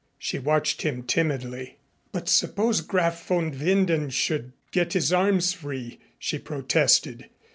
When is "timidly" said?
1.03-1.77